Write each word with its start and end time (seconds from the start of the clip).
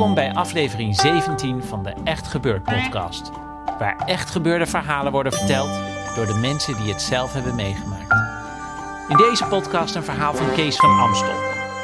Welkom 0.00 0.18
bij 0.18 0.34
aflevering 0.34 0.96
17 0.96 1.62
van 1.62 1.82
de 1.82 1.94
Echt 2.04 2.26
Gebeurd 2.26 2.62
podcast. 2.62 3.30
Waar 3.78 4.02
echt 4.06 4.30
gebeurde 4.30 4.66
verhalen 4.66 5.12
worden 5.12 5.32
verteld 5.32 5.80
door 6.14 6.26
de 6.26 6.34
mensen 6.34 6.76
die 6.76 6.92
het 6.92 7.02
zelf 7.02 7.32
hebben 7.32 7.54
meegemaakt. 7.54 8.12
In 9.08 9.16
deze 9.16 9.44
podcast 9.44 9.94
een 9.94 10.02
verhaal 10.02 10.34
van 10.34 10.52
Kees 10.52 10.76
van 10.76 10.98
Amstel. 10.98 11.34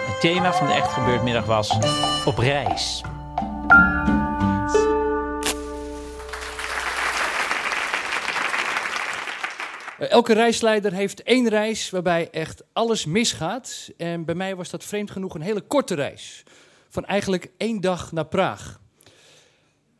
Het 0.07 0.21
thema 0.21 0.53
van 0.53 0.67
de 0.67 0.73
Echt 0.73 0.93
Gebeurd 0.93 1.23
middag 1.23 1.47
was 1.47 1.79
op 2.27 2.39
reis. 2.39 3.03
Elke 9.99 10.33
reisleider 10.33 10.93
heeft 10.93 11.23
één 11.23 11.49
reis 11.49 11.91
waarbij 11.91 12.29
echt 12.31 12.63
alles 12.73 13.05
misgaat. 13.05 13.91
En 13.97 14.25
bij 14.25 14.35
mij 14.35 14.57
was 14.57 14.71
dat 14.71 14.85
vreemd 14.85 15.11
genoeg 15.11 15.35
een 15.35 15.41
hele 15.41 15.61
korte 15.61 15.95
reis. 15.95 16.45
Van 16.97 17.05
eigenlijk 17.05 17.51
één 17.57 17.81
dag 17.81 18.13
naar 18.13 18.27
Praag. 18.27 18.81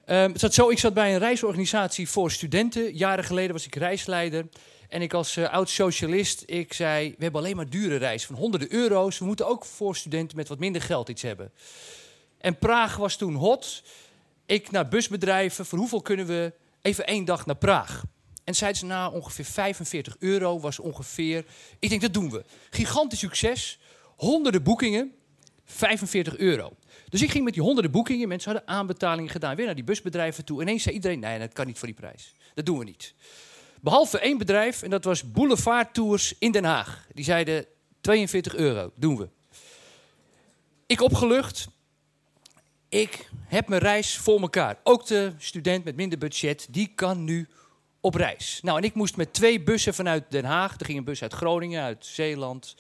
Ehm, 0.05 0.31
het 0.31 0.41
zat 0.41 0.55
zo, 0.55 0.71
ik 0.71 0.79
zat 0.79 0.95
bij 0.95 1.13
een 1.13 1.19
reisorganisatie 1.19 2.09
voor 2.09 2.31
studenten. 2.31 2.97
Jaren 2.97 3.25
geleden 3.25 3.53
was 3.53 3.67
ik 3.67 3.75
reisleider. 3.75 4.49
En 4.89 5.03
ik 5.03 5.13
als 5.13 5.37
eh, 5.37 5.53
oud-socialist, 5.53 6.43
ik 6.47 6.73
zei, 6.73 7.09
we 7.09 7.23
hebben 7.23 7.41
alleen 7.41 7.57
maar 7.57 7.71
dure 7.71 7.97
reis 7.97 8.27
van 8.27 8.37
honderden 8.37 8.73
euro's. 8.73 9.19
We 9.19 9.25
moeten 9.25 9.47
ook 9.47 9.65
voor 9.65 9.97
studenten 9.97 10.37
met 10.37 10.49
wat 10.49 10.59
minder 10.59 10.83
geld 10.83 11.09
iets 11.09 11.23
hebben. 11.23 11.53
En 12.39 12.59
Praag 12.59 12.97
was 12.97 13.17
toen 13.17 13.35
hot. 13.35 13.83
Ik 14.47 14.71
naar 14.71 14.89
busbedrijven, 14.89 15.67
voor 15.67 15.79
hoeveel 15.79 16.03
kunnen 16.03 16.27
we 16.27 16.53
even 16.83 17.07
één 17.07 17.25
dag 17.25 17.47
naar 17.47 17.57
Praag? 17.57 18.03
En 18.45 18.55
zeiden 18.55 18.81
ze, 18.81 18.87
nou, 18.87 19.15
ongeveer 19.15 19.45
45 19.45 20.17
euro 20.19 20.61
was 20.61 20.79
ongeveer... 20.79 21.45
Ik 21.79 21.89
denk, 21.89 22.01
dat 22.01 22.15
doen 22.15 22.31
we. 22.31 22.45
Gigantisch 22.71 23.19
succes. 23.19 23.79
Honderden 24.17 24.63
boekingen, 24.63 25.15
45 25.67 26.37
euro. 26.37 26.73
Dus 27.17 27.25
ik 27.25 27.31
ging 27.31 27.45
met 27.45 27.55
die 27.55 27.63
honderden 27.63 27.91
boekingen, 27.91 28.29
mensen 28.29 28.53
hadden 28.53 28.69
aanbetalingen 28.69 29.31
gedaan, 29.31 29.57
weer 29.57 29.67
naar 29.67 29.75
die 29.75 29.85
busbedrijven 29.85 30.45
toe. 30.45 30.63
Ineens 30.63 30.83
zei 30.83 30.95
iedereen, 30.95 31.19
nee, 31.19 31.39
dat 31.39 31.53
kan 31.53 31.67
niet 31.67 31.79
voor 31.79 31.87
die 31.87 31.97
prijs. 31.97 32.35
Dat 32.55 32.67
doen 32.67 32.79
we 32.79 32.85
niet. 32.85 33.15
Behalve 33.81 34.19
één 34.19 34.39
bedrijf, 34.39 34.83
en 34.83 34.91
dat 34.91 35.05
was 35.05 35.31
Boulevard 35.31 35.95
Tours 35.95 36.35
in 36.39 36.53
Den 36.53 36.65
Haag. 36.65 37.07
Die 37.15 37.25
zeiden, 37.25 37.67
42 38.01 38.55
euro, 38.55 38.93
doen 38.97 39.17
we. 39.17 39.29
Ik 40.87 41.01
opgelucht. 41.01 41.69
Ik 42.89 43.31
heb 43.47 43.69
mijn 43.69 43.83
reis 43.83 44.17
voor 44.17 44.41
elkaar. 44.41 44.79
Ook 44.83 45.07
de 45.07 45.33
student 45.39 45.85
met 45.85 45.97
minder 45.97 46.19
budget, 46.19 46.67
die 46.71 46.93
kan 46.95 47.25
nu 47.25 47.49
op 48.01 48.15
reis. 48.15 48.59
Nou, 48.63 48.79
en 48.79 48.85
ik 48.85 48.95
moest 48.95 49.17
met 49.17 49.33
twee 49.33 49.63
bussen 49.63 49.95
vanuit 49.95 50.31
Den 50.31 50.45
Haag. 50.45 50.79
Er 50.79 50.87
ging 50.87 50.99
een 50.99 51.05
bus 51.05 51.23
uit 51.23 51.33
Groningen, 51.33 51.83
uit 51.83 52.07
Zeeland. 52.07 52.77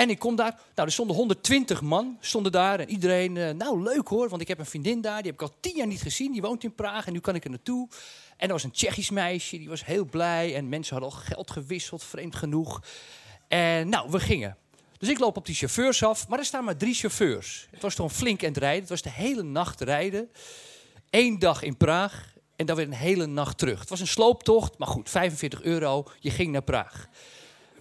En 0.00 0.10
ik 0.10 0.18
kom 0.18 0.36
daar. 0.36 0.60
Nou, 0.74 0.88
er 0.88 0.92
stonden 0.92 1.16
120 1.16 1.80
man 1.80 2.16
stonden 2.20 2.52
daar. 2.52 2.80
En 2.80 2.90
iedereen, 2.90 3.36
eh, 3.36 3.50
nou 3.50 3.82
leuk 3.82 4.08
hoor, 4.08 4.28
want 4.28 4.42
ik 4.42 4.48
heb 4.48 4.58
een 4.58 4.66
vriendin 4.66 5.00
daar. 5.00 5.22
Die 5.22 5.30
heb 5.30 5.40
ik 5.40 5.48
al 5.48 5.56
tien 5.60 5.76
jaar 5.76 5.86
niet 5.86 6.02
gezien. 6.02 6.32
Die 6.32 6.40
woont 6.40 6.64
in 6.64 6.74
Praag 6.74 7.06
en 7.06 7.12
nu 7.12 7.20
kan 7.20 7.34
ik 7.34 7.44
er 7.44 7.50
naartoe. 7.50 7.88
En 8.36 8.46
er 8.46 8.52
was 8.52 8.64
een 8.64 8.70
Tsjechisch 8.70 9.10
meisje, 9.10 9.58
die 9.58 9.68
was 9.68 9.84
heel 9.84 10.04
blij. 10.04 10.54
En 10.54 10.68
mensen 10.68 10.96
hadden 10.96 11.12
al 11.14 11.24
geld 11.24 11.50
gewisseld, 11.50 12.04
vreemd 12.04 12.34
genoeg. 12.34 12.82
En 13.48 13.88
nou, 13.88 14.10
we 14.10 14.20
gingen. 14.20 14.56
Dus 14.98 15.08
ik 15.08 15.18
loop 15.18 15.36
op 15.36 15.46
die 15.46 15.54
chauffeurs 15.54 16.02
af, 16.02 16.28
maar 16.28 16.38
er 16.38 16.44
staan 16.44 16.64
maar 16.64 16.76
drie 16.76 16.94
chauffeurs. 16.94 17.68
Het 17.70 17.82
was 17.82 17.94
toch 17.94 18.12
flink 18.12 18.42
aan 18.42 18.48
het 18.48 18.58
rijden. 18.58 18.80
Het 18.80 18.90
was 18.90 19.02
de 19.02 19.10
hele 19.10 19.42
nacht 19.42 19.80
rijden. 19.80 20.30
Eén 21.10 21.38
dag 21.38 21.62
in 21.62 21.76
Praag 21.76 22.34
en 22.56 22.66
dan 22.66 22.76
weer 22.76 22.86
een 22.86 22.92
hele 22.92 23.26
nacht 23.26 23.58
terug. 23.58 23.80
Het 23.80 23.88
was 23.88 24.00
een 24.00 24.06
slooptocht, 24.06 24.78
maar 24.78 24.88
goed, 24.88 25.10
45 25.10 25.62
euro. 25.62 26.06
Je 26.18 26.30
ging 26.30 26.52
naar 26.52 26.62
Praag. 26.62 27.08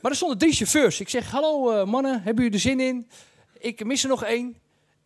Maar 0.02 0.12
er 0.12 0.18
stonden 0.18 0.38
drie 0.38 0.54
chauffeurs. 0.54 1.00
Ik 1.00 1.10
zeg, 1.10 1.32
hallo 1.32 1.72
eh, 1.72 1.86
mannen, 1.86 2.22
hebben 2.24 2.44
jullie 2.44 2.58
er 2.58 2.60
zin 2.60 2.80
in? 2.80 3.10
Ik 3.58 3.86
mis 3.86 4.04
er 4.04 4.10
nog 4.10 4.24
één. 4.24 4.58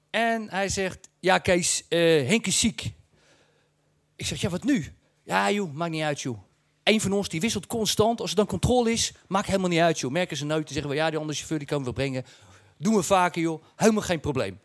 En 0.10 0.50
hij 0.50 0.70
zegt, 0.70 1.10
ja 1.20 1.38
Kees, 1.38 1.84
eh 1.90 2.00
Henk 2.28 2.48
is 2.48 2.60
ziek. 2.60 2.92
Ik 4.16 4.26
zeg, 4.26 4.42
ja 4.42 4.50
wat 4.50 4.64
nu? 4.64 4.94
Ja 5.24 5.52
joh, 5.52 5.74
maakt 5.74 5.92
niet 5.92 6.04
uit 6.04 6.22
joh. 6.22 6.38
Eén 6.84 7.02
van 7.02 7.12
ons 7.12 7.30
die 7.30 7.40
wisselt 7.40 7.68
constant. 7.68 8.22
Als 8.22 8.30
er 8.30 8.36
dan 8.36 8.46
controle 8.46 8.92
is, 8.92 9.14
maakt 9.28 9.48
helemaal 9.48 9.70
niet 9.70 9.80
uit 9.80 10.00
joh. 10.00 10.12
Merken 10.12 10.38
ze 10.38 10.46
nooit, 10.46 10.64
dan 10.64 10.74
zeggen 10.74 10.92
we, 10.92 10.96
ja 10.98 11.10
die 11.10 11.20
andere 11.20 11.38
chauffeur 11.38 11.60
die 11.60 11.68
kan 11.68 11.84
we 11.84 11.94
brengen. 11.94 12.26
Doen 12.78 12.96
we 12.96 13.04
vaker 13.04 13.42
joh, 13.42 13.64
helemaal 13.76 14.02
geen 14.02 14.20
probleem. 14.20 14.60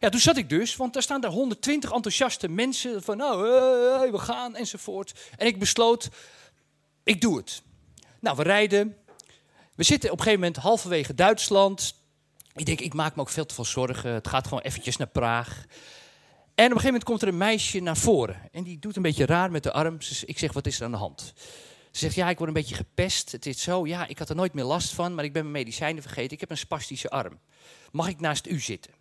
Ja, 0.00 0.08
toen 0.08 0.20
zat 0.20 0.36
ik 0.36 0.48
dus, 0.48 0.76
want 0.76 0.92
daar 0.92 1.02
staan 1.02 1.20
daar 1.20 1.30
120 1.30 1.92
enthousiaste 1.92 2.48
mensen 2.48 3.02
van, 3.02 3.16
nou, 3.16 3.46
eh, 3.46 4.10
we 4.10 4.18
gaan 4.18 4.56
enzovoort. 4.56 5.14
En 5.36 5.46
ik 5.46 5.58
besloot, 5.58 6.08
ik 7.04 7.20
doe 7.20 7.36
het. 7.36 7.62
Nou, 8.20 8.36
we 8.36 8.42
rijden. 8.42 8.96
We 9.78 9.84
zitten 9.84 10.10
op 10.10 10.18
een 10.18 10.24
gegeven 10.24 10.44
moment 10.44 10.62
halverwege 10.62 11.14
Duitsland. 11.14 11.94
Ik 12.54 12.66
denk, 12.66 12.80
ik 12.80 12.94
maak 12.94 13.14
me 13.14 13.20
ook 13.20 13.28
veel 13.28 13.46
te 13.46 13.54
veel 13.54 13.64
zorgen. 13.64 14.12
Het 14.12 14.28
gaat 14.28 14.46
gewoon 14.46 14.62
eventjes 14.62 14.96
naar 14.96 15.06
Praag. 15.06 15.48
En 15.56 15.64
op 15.64 16.56
een 16.56 16.66
gegeven 16.66 16.84
moment 16.84 17.04
komt 17.04 17.22
er 17.22 17.28
een 17.28 17.36
meisje 17.36 17.80
naar 17.80 17.96
voren. 17.96 18.40
En 18.52 18.62
die 18.62 18.78
doet 18.78 18.96
een 18.96 19.02
beetje 19.02 19.26
raar 19.26 19.50
met 19.50 19.62
de 19.62 19.72
arm. 19.72 19.98
Ik 20.24 20.38
zeg, 20.38 20.52
wat 20.52 20.66
is 20.66 20.78
er 20.78 20.84
aan 20.84 20.90
de 20.90 20.96
hand? 20.96 21.32
Ze 21.90 21.98
zegt, 21.98 22.14
ja, 22.14 22.28
ik 22.28 22.36
word 22.36 22.48
een 22.48 22.54
beetje 22.54 22.74
gepest. 22.74 23.32
Het 23.32 23.46
is 23.46 23.62
zo, 23.62 23.86
ja, 23.86 24.06
ik 24.06 24.18
had 24.18 24.28
er 24.28 24.36
nooit 24.36 24.54
meer 24.54 24.64
last 24.64 24.92
van, 24.92 25.14
maar 25.14 25.24
ik 25.24 25.32
ben 25.32 25.42
mijn 25.42 25.64
medicijnen 25.64 26.02
vergeten. 26.02 26.32
Ik 26.32 26.40
heb 26.40 26.50
een 26.50 26.58
spastische 26.58 27.10
arm. 27.10 27.38
Mag 27.92 28.08
ik 28.08 28.20
naast 28.20 28.46
u 28.46 28.60
zitten? 28.60 28.92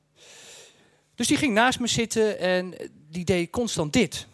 Dus 1.16 1.28
die 1.28 1.38
ging 1.38 1.54
naast 1.54 1.80
me 1.80 1.88
zitten 1.88 2.40
en 2.40 2.76
die 3.10 3.26
deed 3.26 3.50
constant 3.50 3.94
dit. 3.94 4.28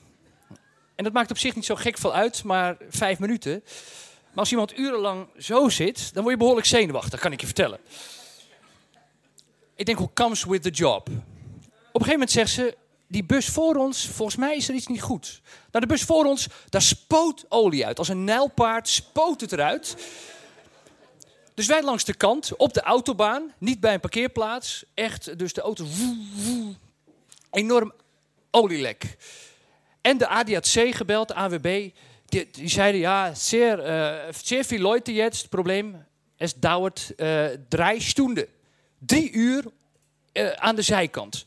En 0.96 1.04
dat 1.04 1.14
maakt 1.14 1.31
op 1.31 1.38
zich 1.38 1.56
niet 1.56 1.66
zo 1.66 1.75
gek 1.75 1.98
veel 1.98 2.14
uit, 2.14 2.44
maar 2.44 2.78
vijf 2.90 3.20
minuten. 3.20 3.64
Maar 4.33 4.44
als 4.44 4.51
iemand 4.51 4.77
urenlang 4.77 5.27
zo 5.38 5.69
zit, 5.69 6.13
dan 6.13 6.21
word 6.23 6.33
je 6.33 6.39
behoorlijk 6.39 6.67
zenuwachtig, 6.67 7.19
kan 7.19 7.31
ik 7.31 7.39
je 7.39 7.45
vertellen. 7.45 7.79
Ik 9.75 9.85
denk, 9.85 9.97
hoe 9.97 10.13
comes 10.13 10.44
with 10.44 10.61
the 10.61 10.69
job? 10.69 11.07
Op 11.07 12.01
een 12.01 12.05
gegeven 12.05 12.11
moment 12.11 12.31
zegt 12.31 12.51
ze, 12.51 12.77
die 13.07 13.23
bus 13.23 13.47
voor 13.47 13.75
ons, 13.75 14.07
volgens 14.07 14.38
mij 14.38 14.55
is 14.55 14.69
er 14.69 14.75
iets 14.75 14.88
niet 14.88 15.01
goed. 15.01 15.41
Nou, 15.71 15.85
de 15.85 15.94
bus 15.94 16.03
voor 16.03 16.25
ons, 16.25 16.47
daar 16.69 16.81
spoot 16.81 17.45
olie 17.49 17.85
uit. 17.85 17.99
Als 17.99 18.07
een 18.07 18.23
nijlpaard 18.23 18.88
spoot 18.88 19.41
het 19.41 19.51
eruit. 19.51 19.95
Dus 21.53 21.67
wij 21.67 21.83
langs 21.83 22.03
de 22.03 22.13
kant, 22.13 22.55
op 22.55 22.73
de 22.73 22.81
autobaan, 22.81 23.53
niet 23.57 23.79
bij 23.79 23.94
een 23.94 24.00
parkeerplaats. 24.00 24.85
Echt, 24.94 25.39
dus 25.39 25.53
de 25.53 25.61
auto, 25.61 25.85
woe, 25.85 26.17
woe, 26.35 26.75
enorm 27.51 27.94
olielek. 28.51 29.17
En 30.01 30.17
de 30.17 30.27
ADAC 30.27 30.95
gebeld, 30.95 31.33
AWB, 31.33 31.89
die, 32.33 32.49
die 32.51 32.69
zeiden, 32.69 33.01
ja, 33.01 33.33
zeer, 33.33 33.79
eh 33.79 34.63
veel 34.63 34.79
Leute 34.79 35.13
jetzt, 35.13 35.41
het 35.41 35.49
probleem, 35.49 36.06
es 36.38 36.53
dauert 36.53 37.13
eh 37.15 37.45
drie 37.69 38.01
stunden. 38.01 38.47
Drie 39.00 39.31
uur 39.31 39.63
eh, 40.31 40.51
aan 40.51 40.75
de 40.75 40.81
zijkant. 40.81 41.45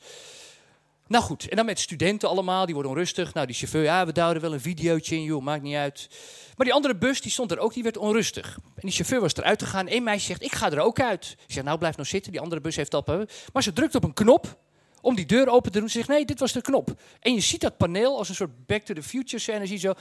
Nou 1.08 1.24
goed, 1.24 1.48
en 1.48 1.56
dan 1.56 1.66
met 1.66 1.80
studenten 1.80 2.28
allemaal, 2.28 2.64
die 2.64 2.74
worden 2.74 2.92
onrustig. 2.92 3.34
Nou, 3.34 3.46
die 3.46 3.56
chauffeur, 3.56 3.82
ja, 3.82 4.06
we 4.06 4.12
duwden 4.12 4.42
wel 4.42 4.52
een 4.52 4.60
videootje 4.60 5.14
in, 5.14 5.22
joh, 5.22 5.42
maakt 5.42 5.62
niet 5.62 5.74
uit. 5.74 6.08
Maar 6.56 6.66
die 6.66 6.74
andere 6.74 6.96
bus, 6.96 7.20
die 7.20 7.30
stond 7.30 7.50
er 7.50 7.58
ook, 7.58 7.74
die 7.74 7.82
werd 7.82 7.96
onrustig. 7.96 8.58
En 8.64 8.80
die 8.80 8.90
chauffeur 8.90 9.20
was 9.20 9.34
eruit 9.34 9.62
gegaan. 9.62 9.90
Eén 9.90 10.02
meisje 10.02 10.26
zegt, 10.26 10.42
ik 10.42 10.54
ga 10.54 10.70
er 10.70 10.80
ook 10.80 11.00
uit. 11.00 11.36
Ik 11.46 11.54
zeg, 11.54 11.64
nou, 11.64 11.78
blijf 11.78 11.96
nou 11.96 12.08
zitten, 12.08 12.32
die 12.32 12.40
andere 12.40 12.60
bus 12.60 12.76
heeft 12.76 12.94
al... 12.94 13.26
Maar 13.52 13.62
ze 13.62 13.72
drukt 13.72 13.94
op 13.94 14.04
een 14.04 14.14
knop 14.14 14.58
om 15.06 15.14
die 15.14 15.26
deur 15.26 15.48
open 15.48 15.72
te 15.72 15.78
doen. 15.78 15.88
Ze 15.88 15.98
zegt, 15.98 16.08
nee, 16.08 16.24
dit 16.24 16.38
was 16.38 16.52
de 16.52 16.60
knop. 16.60 17.00
En 17.20 17.34
je 17.34 17.40
ziet 17.40 17.60
dat 17.60 17.76
paneel 17.76 18.18
als 18.18 18.28
een 18.28 18.34
soort 18.34 18.66
Back 18.66 18.82
to 18.82 18.94
the 18.94 19.02
Future 19.02 19.38
scène, 19.38 19.78
zo... 19.78 19.94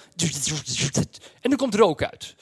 En 1.41 1.51
er 1.51 1.57
komt 1.57 1.75
rook 1.75 2.03
uit. 2.03 2.35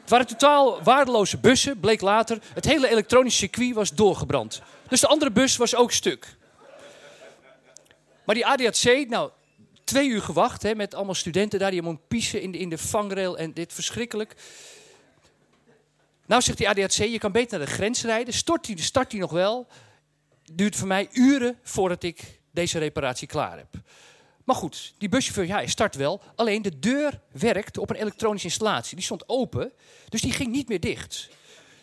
Het 0.00 0.10
waren 0.10 0.26
totaal 0.26 0.82
waardeloze 0.82 1.38
bussen, 1.38 1.80
bleek 1.80 2.00
later. 2.00 2.38
Het 2.54 2.64
hele 2.64 2.88
elektronische 2.88 3.38
circuit 3.38 3.74
was 3.74 3.90
doorgebrand. 3.90 4.62
Dus 4.88 5.00
de 5.00 5.06
andere 5.06 5.30
bus 5.30 5.56
was 5.56 5.74
ook 5.74 5.92
stuk. 5.92 6.36
Maar 8.24 8.34
die 8.34 8.46
ADAC, 8.46 9.06
nou, 9.08 9.30
twee 9.84 10.08
uur 10.08 10.22
gewacht 10.22 10.62
hè, 10.62 10.74
met 10.74 10.94
allemaal 10.94 11.14
studenten 11.14 11.58
daar 11.58 11.70
die 11.70 11.80
helemaal 11.80 12.02
piezen 12.08 12.40
in 12.40 12.52
de, 12.52 12.58
in 12.58 12.68
de 12.68 12.78
vangrail 12.78 13.38
en 13.38 13.52
dit 13.52 13.72
verschrikkelijk. 13.72 14.34
Nou 16.26 16.42
zegt 16.42 16.58
die 16.58 16.68
ADAC, 16.68 16.90
je 16.90 17.18
kan 17.18 17.32
beter 17.32 17.58
naar 17.58 17.66
de 17.66 17.72
grens 17.72 18.02
rijden. 18.02 18.34
Start 18.34 18.64
die, 18.64 18.82
start 18.82 19.10
die 19.10 19.20
nog 19.20 19.30
wel. 19.30 19.66
Duurt 20.52 20.76
voor 20.76 20.88
mij 20.88 21.08
uren 21.12 21.58
voordat 21.62 22.02
ik 22.02 22.40
deze 22.50 22.78
reparatie 22.78 23.28
klaar 23.28 23.56
heb. 23.56 23.68
Maar 24.44 24.56
goed, 24.56 24.94
die 24.98 25.08
buschauffeur, 25.08 25.46
ja, 25.46 25.54
hij 25.54 25.66
start 25.66 25.94
wel. 25.94 26.22
Alleen 26.34 26.62
de 26.62 26.78
deur 26.78 27.20
werkt 27.32 27.78
op 27.78 27.90
een 27.90 27.96
elektronische 27.96 28.46
installatie. 28.46 28.96
Die 28.96 29.04
stond 29.04 29.28
open, 29.28 29.72
dus 30.08 30.20
die 30.20 30.32
ging 30.32 30.52
niet 30.52 30.68
meer 30.68 30.80
dicht. 30.80 31.28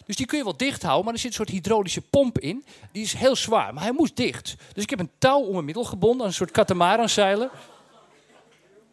Dus 0.06 0.16
die 0.16 0.26
kun 0.26 0.38
je 0.38 0.44
wel 0.44 0.58
dicht 0.58 0.82
houden, 0.82 1.06
maar 1.06 1.14
er 1.14 1.20
zit 1.20 1.30
een 1.30 1.36
soort 1.36 1.50
hydraulische 1.50 2.02
pomp 2.02 2.40
in. 2.40 2.66
Die 2.92 3.04
is 3.04 3.14
heel 3.14 3.36
zwaar, 3.36 3.74
maar 3.74 3.84
hij 3.84 3.92
moest 3.92 4.16
dicht. 4.16 4.56
Dus 4.74 4.84
ik 4.84 4.90
heb 4.90 5.00
een 5.00 5.12
touw 5.18 5.40
om 5.40 5.54
mijn 5.54 5.66
middel 5.66 5.84
gebonden, 5.84 6.28
een 6.28 6.34
soort 6.34 6.52
katamaranzeilen. 6.52 7.50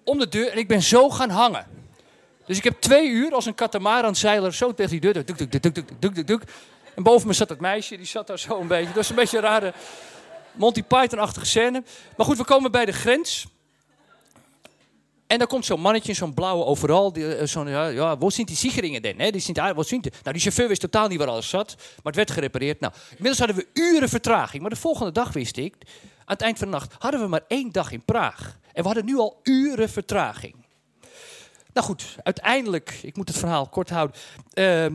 Om 0.05 0.19
de 0.19 0.29
deur 0.29 0.51
en 0.51 0.59
ik 0.59 0.69
ben 0.69 0.83
zo 0.83 1.11
gaan 1.11 1.31
hangen. 1.31 1.67
Dus 2.47 2.57
ik 2.57 2.65
heb 2.65 2.81
twee 2.81 3.09
uur 3.09 3.33
als 3.35 3.47
een 3.47 3.55
katamaranzeiler 3.55 4.55
zo 4.55 4.75
tegen 4.75 4.91
die 4.91 5.01
deur. 5.01 5.25
Duk, 5.25 5.51
duk, 5.63 6.15
duk, 6.15 6.27
duk. 6.27 6.43
En 6.99 7.05
boven 7.05 7.27
me 7.27 7.33
zat 7.33 7.49
het 7.49 7.61
meisje, 7.61 7.97
die 7.97 8.07
zat 8.07 8.27
daar 8.27 8.39
zo 8.39 8.61
een 8.61 8.67
beetje. 8.67 8.87
Dat 8.87 8.95
was 8.95 9.11
een 9.11 9.17
beetje 9.17 9.37
een 9.37 9.43
rare 9.43 9.73
Monty 10.53 10.83
Python-achtige 10.83 11.47
scène. 11.47 11.83
Maar 12.17 12.27
goed, 12.27 12.37
we 12.37 12.45
komen 12.45 12.71
bij 12.71 12.85
de 12.85 12.93
grens. 12.93 13.47
En 15.27 15.39
dan 15.39 15.47
komt 15.47 15.65
zo'n 15.65 15.81
mannetje 15.81 16.15
zo'n 16.15 16.35
blauwe 16.35 16.65
overal. 16.65 17.13
Eh, 17.13 17.47
zo'n, 17.47 17.69
ja, 17.69 17.87
ja, 17.87 18.19
waar 18.19 18.33
zijn 18.33 18.47
die 18.47 18.57
sicheringen 18.57 19.03
dan? 19.03 19.15
Hè? 19.17 19.31
Die 19.31 19.41
zijn, 19.41 19.75
wat 19.75 19.89
zijn 19.89 20.01
die? 20.01 20.13
Nou, 20.13 20.33
die 20.33 20.41
chauffeur 20.41 20.69
wist 20.69 20.81
totaal 20.81 21.09
niet 21.09 21.19
waar 21.19 21.29
alles 21.29 21.49
zat. 21.49 21.75
Maar 21.77 22.05
het 22.05 22.15
werd 22.15 22.31
gerepareerd. 22.31 22.81
Nou, 22.81 22.93
inmiddels 23.11 23.39
hadden 23.39 23.57
we 23.57 23.67
uren 23.81 24.09
vertraging. 24.09 24.63
Maar 24.63 24.71
de 24.71 24.77
volgende 24.77 25.13
dag 25.13 25.33
wist 25.33 25.57
ik, 25.57 25.75
aan 26.19 26.25
het 26.25 26.43
eind 26.43 26.59
van 26.59 26.67
de 26.67 26.73
nacht, 26.73 26.95
hadden 26.99 27.21
we 27.21 27.27
maar 27.27 27.45
één 27.49 27.73
dag 27.73 27.93
in 27.93 28.05
Praag. 28.05 28.59
En 28.73 28.83
we 28.83 28.89
hadden 28.89 29.05
nu 29.05 29.19
al 29.19 29.41
uren 29.43 29.89
vertraging. 29.89 30.55
Nou 31.73 31.87
goed, 31.87 32.17
uiteindelijk, 32.23 32.99
ik 33.03 33.17
moet 33.17 33.29
het 33.29 33.39
verhaal 33.39 33.69
kort 33.69 33.91
houden. 33.91 34.17
Ehm, 34.53 34.95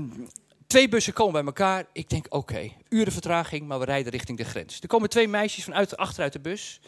twee 0.73 0.89
bussen 0.89 1.13
komen 1.13 1.33
bij 1.33 1.43
elkaar. 1.43 1.85
Ik 1.91 2.09
denk, 2.09 2.25
oké, 2.29 2.71
uren 2.89 3.11
vertraging, 3.11 3.67
maar 3.67 3.79
we 3.79 3.85
rijden 3.85 4.11
richting 4.11 4.37
de 4.37 4.43
grens. 4.43 4.79
Er 4.81 4.87
komen 4.87 5.09
twee 5.09 5.27
meisjes 5.27 5.63
vanuit 5.63 5.97
achteruit 5.97 6.33
de 6.33 6.39
bus. 6.39 6.79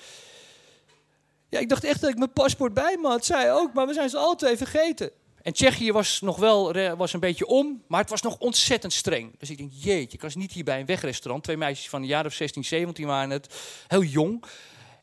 Ja, 1.50 1.60
ik 1.60 1.70
dacht 1.70 1.84
echt 1.84 2.02
dat 2.02 2.10
ik 2.10 2.18
mijn 2.18 2.34
paspoort 2.34 2.74
bij 2.74 2.98
me 3.02 3.08
had. 3.08 3.26
Zij 3.26 3.54
ook, 3.54 3.74
maar 3.74 3.88
we 3.88 3.94
zijn 3.94 4.10
ze 4.10 4.18
alle 4.18 4.36
twee 4.36 4.58
vergeten. 4.58 5.12
En 5.42 5.54
Tsjechië 5.54 5.92
was 5.92 6.22
nog 6.22 6.38
wel 6.38 6.74
was 6.96 7.14
een 7.14 7.20
beetje 7.20 7.46
om, 7.46 7.84
maar 7.88 8.02
het 8.02 8.10
was 8.10 8.22
nog 8.22 8.38
ontzettend 8.38 8.94
streng. 8.94 9.40
Dus 9.40 9.50
ik 9.50 9.58
denk, 9.58 9.72
jeetje, 9.74 10.18
ik 10.18 10.22
was 10.22 10.36
niet 10.36 10.52
hier 10.52 10.64
bij 10.64 10.80
een 10.80 10.86
wegrestaurant. 10.86 11.44
Twee 11.44 11.58
meisjes 11.58 11.90
van 11.90 12.02
een 12.02 12.08
jaar 12.08 12.26
of 12.26 12.34
16, 12.34 12.64
17 12.64 13.06
waren 13.06 13.30
het. 13.30 13.56
Heel 13.88 14.04
jong. 14.04 14.44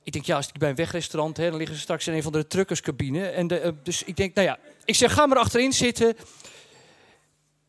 Ik 0.02 0.12
denk, 0.12 0.24
ja, 0.24 0.36
als 0.36 0.48
ik 0.48 0.58
bij 0.58 0.68
een 0.68 0.74
wegrestaurant, 0.74 1.36
hè, 1.36 1.48
dan 1.48 1.58
liggen 1.58 1.76
ze 1.76 1.82
straks 1.82 2.06
in 2.06 2.14
een 2.14 2.22
van 2.22 2.32
de 2.32 2.46
truckerscabine. 2.46 3.28
En 3.28 3.62
eh, 3.62 3.70
dus 3.82 4.02
ik 4.02 4.16
denk, 4.16 4.34
nou 4.34 4.46
ja, 4.46 4.58
ik 4.84 4.94
zeg, 4.94 5.12
ga 5.12 5.26
maar 5.26 5.38
achterin 5.38 5.72
zitten. 5.72 6.16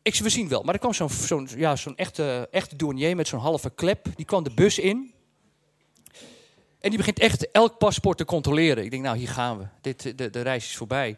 Ik, 0.04 0.14
we 0.14 0.28
zien 0.28 0.48
wel. 0.48 0.62
Maar 0.62 0.74
er 0.74 0.80
kwam 0.80 0.94
zo'n 0.94 1.10
zo'n 1.10 1.48
ja, 1.56 1.76
zo'n 1.76 1.96
echte, 1.96 2.48
echte 2.50 2.76
douanier 2.76 3.16
met 3.16 3.28
zo'n 3.28 3.40
halve 3.40 3.70
klep. 3.70 4.06
Die 4.16 4.24
kwam 4.24 4.42
de 4.42 4.54
bus 4.54 4.78
in. 4.78 5.14
En 6.80 6.90
die 6.90 6.98
begint 6.98 7.18
echt 7.18 7.50
elk 7.50 7.78
paspoort 7.78 8.18
te 8.18 8.24
controleren. 8.24 8.84
Ik 8.84 8.90
denk, 8.90 9.02
nou, 9.02 9.16
hier 9.16 9.28
gaan 9.28 9.58
we. 9.58 9.66
Dit, 9.80 10.18
de, 10.18 10.30
de 10.30 10.40
reis 10.40 10.64
is 10.64 10.76
voorbij. 10.76 11.16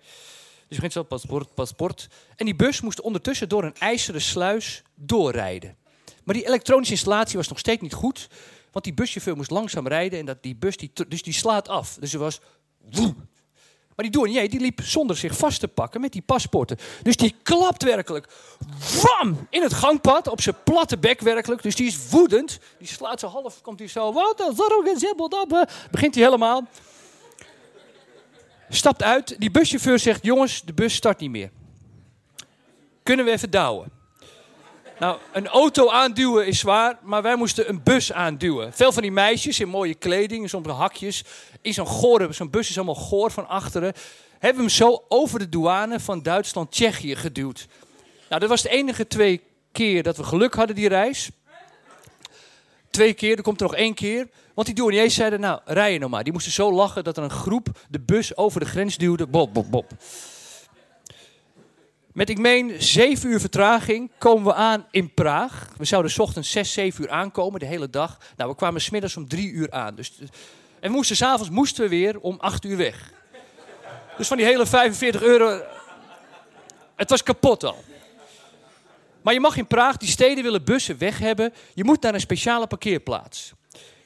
Dus 0.68 0.76
begint 0.76 0.92
zo, 0.92 1.02
paspoort, 1.02 1.54
paspoort. 1.54 2.08
En 2.36 2.44
die 2.44 2.54
bus 2.54 2.80
moest 2.80 3.00
ondertussen 3.00 3.48
door 3.48 3.64
een 3.64 3.76
ijzeren 3.78 4.20
sluis 4.20 4.82
doorrijden. 4.94 5.76
Maar 6.24 6.34
die 6.34 6.46
elektronische 6.46 6.92
installatie 6.92 7.36
was 7.36 7.48
nog 7.48 7.58
steeds 7.58 7.82
niet 7.82 7.94
goed. 7.94 8.28
Want 8.72 8.84
die 8.84 8.94
buschauffeur 8.94 9.36
moest 9.36 9.50
langzaam 9.50 9.88
rijden. 9.88 10.18
En 10.18 10.26
dat 10.26 10.42
die 10.42 10.56
bus, 10.56 10.76
die, 10.76 10.90
dus 11.08 11.22
die 11.22 11.32
slaat 11.32 11.68
af. 11.68 11.96
Dus 12.00 12.12
er 12.12 12.18
was... 12.18 12.40
Maar 13.96 14.04
die 14.04 14.14
douanier 14.14 14.50
die 14.50 14.60
liep 14.60 14.80
zonder 14.82 15.16
zich 15.16 15.36
vast 15.36 15.60
te 15.60 15.68
pakken 15.68 16.00
met 16.00 16.12
die 16.12 16.22
paspoorten. 16.22 16.78
Dus 17.02 17.16
die 17.16 17.34
klapt 17.42 17.82
werkelijk 17.82 18.28
wam, 19.02 19.46
in 19.50 19.62
het 19.62 19.72
gangpad 19.72 20.28
op 20.28 20.40
zijn 20.40 20.56
platte 20.64 20.98
bek 20.98 21.20
werkelijk. 21.20 21.62
Dus 21.62 21.76
die 21.76 21.86
is 21.86 22.08
woedend. 22.10 22.58
Die 22.78 22.88
slaat 22.88 23.20
zo 23.20 23.26
half, 23.26 23.60
komt 23.60 23.78
hij 23.78 23.88
zo. 23.88 24.12
Begint 25.90 26.14
hij 26.14 26.24
helemaal. 26.24 26.64
Stapt 28.68 29.02
uit. 29.02 29.34
Die 29.38 29.50
buschauffeur 29.50 29.98
zegt: 29.98 30.24
Jongens, 30.24 30.62
de 30.62 30.72
bus 30.72 30.94
start 30.94 31.20
niet 31.20 31.30
meer. 31.30 31.50
Kunnen 33.02 33.24
we 33.24 33.30
even 33.30 33.50
douwen? 33.50 33.90
Nou, 34.98 35.18
een 35.32 35.46
auto 35.46 35.90
aanduwen 35.90 36.46
is 36.46 36.58
zwaar, 36.58 36.98
maar 37.02 37.22
wij 37.22 37.36
moesten 37.36 37.68
een 37.68 37.82
bus 37.82 38.12
aanduwen. 38.12 38.72
Veel 38.72 38.92
van 38.92 39.02
die 39.02 39.10
meisjes 39.10 39.60
in 39.60 39.68
mooie 39.68 39.94
kleding, 39.94 40.48
soms 40.48 40.68
hakjes, 40.68 41.24
in 41.60 41.74
zo'n 41.74 41.86
gore, 41.86 42.32
zo'n 42.32 42.50
bus 42.50 42.68
is 42.68 42.76
allemaal 42.76 42.94
goor 42.94 43.30
van 43.30 43.48
achteren, 43.48 43.92
hebben 44.38 44.62
hem 44.62 44.70
zo 44.70 45.04
over 45.08 45.38
de 45.38 45.48
douane 45.48 46.00
van 46.00 46.22
Duitsland 46.22 46.70
Tsjechië 46.70 47.16
geduwd. 47.16 47.66
Nou, 48.28 48.40
dat 48.40 48.48
was 48.48 48.62
de 48.62 48.68
enige 48.68 49.06
twee 49.06 49.42
keer 49.72 50.02
dat 50.02 50.16
we 50.16 50.24
geluk 50.24 50.54
hadden 50.54 50.76
die 50.76 50.88
reis. 50.88 51.30
Twee 52.90 53.14
keer, 53.14 53.36
er 53.36 53.42
komt 53.42 53.60
er 53.60 53.66
nog 53.66 53.76
één 53.76 53.94
keer. 53.94 54.28
Want 54.54 54.66
die 54.66 54.76
douaniers 54.76 55.14
zeiden, 55.14 55.40
nou, 55.40 55.60
rij 55.64 55.92
je 55.92 55.98
nou 55.98 56.10
maar. 56.10 56.24
Die 56.24 56.32
moesten 56.32 56.52
zo 56.52 56.72
lachen 56.72 57.04
dat 57.04 57.16
er 57.16 57.22
een 57.22 57.30
groep 57.30 57.68
de 57.88 58.00
bus 58.00 58.36
over 58.36 58.60
de 58.60 58.66
grens 58.66 58.96
duwde. 58.96 59.26
Bob, 59.26 59.54
bob, 59.54 59.70
bob. 59.70 59.92
Met, 62.16 62.30
ik 62.30 62.38
meen, 62.38 62.82
zeven 62.82 63.30
uur 63.30 63.40
vertraging 63.40 64.10
komen 64.18 64.44
we 64.44 64.54
aan 64.54 64.86
in 64.90 65.14
Praag. 65.14 65.68
We 65.76 65.84
zouden 65.84 66.20
ochtends 66.20 66.50
zes, 66.50 66.72
zeven 66.72 67.02
uur 67.02 67.10
aankomen, 67.10 67.60
de 67.60 67.66
hele 67.66 67.90
dag. 67.90 68.18
Nou, 68.36 68.50
we 68.50 68.56
kwamen 68.56 68.80
smiddags 68.80 69.16
om 69.16 69.28
drie 69.28 69.50
uur 69.50 69.70
aan. 69.70 69.94
Dus, 69.94 70.12
en 70.80 70.90
we 70.90 70.96
moesten 70.96 71.16
s'avonds 71.16 71.50
moesten 71.50 71.82
we 71.82 71.90
weer 71.90 72.20
om 72.20 72.36
acht 72.40 72.64
uur 72.64 72.76
weg. 72.76 73.12
Dus 74.16 74.28
van 74.28 74.36
die 74.36 74.46
hele 74.46 74.66
45 74.66 75.22
euro... 75.22 75.62
Het 76.94 77.10
was 77.10 77.22
kapot 77.22 77.64
al. 77.64 77.84
Maar 79.22 79.34
je 79.34 79.40
mag 79.40 79.56
in 79.56 79.66
Praag, 79.66 79.96
die 79.96 80.08
steden 80.08 80.44
willen 80.44 80.64
bussen 80.64 80.98
weg 80.98 81.18
hebben. 81.18 81.52
Je 81.74 81.84
moet 81.84 82.02
naar 82.02 82.14
een 82.14 82.20
speciale 82.20 82.66
parkeerplaats. 82.66 83.52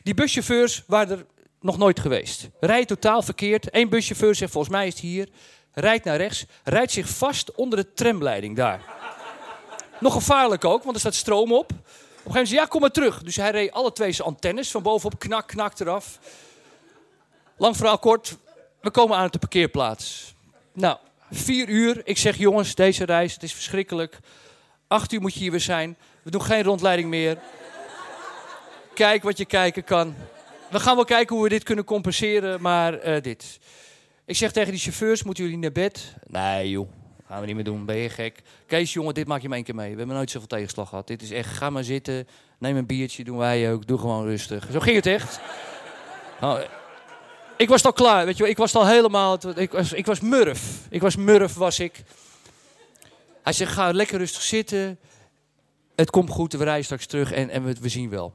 Die 0.03 0.15
buschauffeurs 0.15 0.83
waren 0.87 1.19
er 1.19 1.27
nog 1.61 1.79
nooit 1.79 2.01
geweest. 2.01 2.49
Rijden 2.61 2.87
totaal 2.87 3.23
verkeerd. 3.23 3.75
Eén 3.75 3.89
buschauffeur 3.89 4.35
zegt, 4.35 4.53
volgens 4.53 4.73
mij 4.73 4.87
is 4.87 4.93
het 4.93 5.03
hier 5.03 5.29
rijdt 5.73 6.05
naar 6.05 6.17
rechts, 6.17 6.45
rijdt 6.65 6.93
zich 6.93 7.09
vast 7.09 7.55
onder 7.55 7.79
de 7.79 7.93
tramleiding 7.93 8.57
daar. 8.57 8.81
Nog 10.01 10.13
gevaarlijk 10.13 10.65
ook, 10.65 10.83
want 10.83 10.95
er 10.95 11.01
staat 11.01 11.15
stroom 11.15 11.53
op. 11.53 11.71
Op 11.71 11.77
een 11.77 11.77
gegeven 11.77 12.25
moment 12.25 12.49
zei 12.49 12.61
ja, 12.61 12.67
kom 12.67 12.81
maar 12.81 12.91
terug. 12.91 13.23
Dus 13.23 13.37
hij 13.37 13.51
reed 13.51 13.73
alle 13.73 13.93
twee 13.93 14.13
zijn 14.13 14.29
antennes 14.29 14.71
van 14.71 14.83
bovenop, 14.83 15.19
knak, 15.19 15.47
knak 15.47 15.79
eraf. 15.79 16.19
Lang 17.57 17.77
verhaal 17.77 17.99
kort, 17.99 18.37
we 18.81 18.91
komen 18.91 19.17
aan 19.17 19.27
op 19.27 19.33
de 19.33 19.39
parkeerplaats. 19.39 20.35
Nou, 20.73 20.97
vier 21.31 21.69
uur. 21.69 22.01
Ik 22.05 22.19
zeg, 22.19 22.37
jongens, 22.37 22.75
deze 22.75 23.05
reis, 23.05 23.33
het 23.33 23.43
is 23.43 23.53
verschrikkelijk. 23.53 24.19
Acht 24.87 25.13
uur 25.13 25.21
moet 25.21 25.35
je 25.35 25.41
hier 25.41 25.51
weer 25.51 25.61
zijn. 25.61 25.97
We 26.23 26.31
doen 26.31 26.43
geen 26.43 26.63
rondleiding 26.63 27.09
meer. 27.09 27.39
Kijk 28.95 29.23
wat 29.23 29.39
je 29.39 29.45
kijken 29.45 29.85
kan. 29.85 30.15
We 30.71 30.81
gaan 30.81 30.95
wel 30.95 31.05
kijken 31.05 31.35
hoe 31.35 31.45
we 31.45 31.51
dit 31.51 31.63
kunnen 31.63 31.85
compenseren, 31.85 32.61
maar 32.61 33.09
uh, 33.09 33.23
dit. 33.23 33.59
Ik 34.25 34.37
zeg 34.37 34.53
tegen 34.53 34.71
die 34.71 34.81
chauffeurs, 34.81 35.23
moeten 35.23 35.45
jullie 35.45 35.59
naar 35.59 35.73
bed? 35.73 36.15
Nee 36.27 36.71
joh, 36.71 36.89
gaan 37.27 37.41
we 37.41 37.47
niet 37.47 37.55
meer 37.55 37.65
doen, 37.65 37.85
ben 37.85 37.97
je 37.97 38.09
gek? 38.09 38.43
Kees 38.67 38.93
jongen, 38.93 39.15
dit 39.15 39.27
maak 39.27 39.41
je 39.41 39.49
maar 39.49 39.57
één 39.57 39.67
keer 39.67 39.75
mee. 39.75 39.91
We 39.91 39.99
hebben 39.99 40.17
nooit 40.17 40.31
zoveel 40.31 40.49
tegenslag 40.49 40.89
gehad. 40.89 41.07
Dit 41.07 41.23
is 41.23 41.31
echt, 41.31 41.57
ga 41.57 41.71
maar 41.71 41.85
zitten, 41.85 42.29
neem 42.59 42.77
een 42.77 42.87
biertje, 42.87 43.25
doen 43.25 43.37
wij 43.37 43.73
ook. 43.73 43.87
Doe 43.87 43.99
gewoon 43.99 44.25
rustig. 44.25 44.69
Zo 44.73 44.81
ging 44.81 44.97
het 44.97 45.07
echt. 45.07 45.41
Nou, 46.41 46.65
ik 47.57 47.69
was 47.69 47.85
al 47.85 47.93
klaar, 47.93 48.25
weet 48.25 48.37
je 48.37 48.43
wel. 48.43 48.53
Ik 48.53 48.57
was 48.57 48.75
al 48.75 48.87
helemaal, 48.87 49.39
ik 49.57 49.73
was, 49.73 49.93
ik 49.93 50.07
was 50.07 50.21
murf. 50.21 50.87
Ik 50.91 51.01
was 51.01 51.17
murf, 51.17 51.55
was 51.55 51.79
ik. 51.79 52.03
Hij 53.43 53.53
zegt, 53.53 53.73
ga 53.73 53.93
lekker 53.93 54.19
rustig 54.19 54.43
zitten. 54.43 54.99
Het 55.97 56.11
komt 56.11 56.31
goed, 56.31 56.53
we 56.53 56.65
rijden 56.65 56.85
straks 56.85 57.07
terug 57.07 57.33
en, 57.33 57.51
en 57.51 57.65
we, 57.65 57.77
we 57.81 57.89
zien 57.89 58.11
wel. 58.11 58.35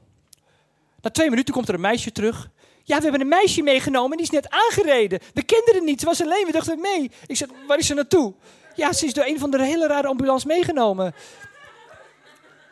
Na 1.00 1.10
twee 1.10 1.30
minuten 1.30 1.54
komt 1.54 1.68
er 1.68 1.74
een 1.74 1.80
meisje 1.80 2.12
terug. 2.12 2.50
Ja, 2.86 2.96
we 2.96 3.02
hebben 3.02 3.20
een 3.20 3.28
meisje 3.28 3.62
meegenomen 3.62 4.10
en 4.10 4.16
die 4.16 4.26
is 4.26 4.30
net 4.30 4.50
aangereden. 4.50 5.18
We 5.34 5.42
kenden 5.42 5.74
haar 5.74 5.82
niet, 5.82 6.00
ze 6.00 6.06
was 6.06 6.22
alleen, 6.22 6.46
we 6.46 6.52
dachten 6.52 6.80
mee. 6.80 7.10
Ik 7.26 7.36
zei, 7.36 7.50
waar 7.66 7.78
is 7.78 7.86
ze 7.86 7.94
naartoe? 7.94 8.34
Ja, 8.74 8.92
ze 8.92 9.06
is 9.06 9.12
door 9.12 9.24
een 9.24 9.38
van 9.38 9.50
de 9.50 9.62
hele 9.62 9.86
rare 9.86 10.08
ambulance 10.08 10.46
meegenomen. 10.46 11.14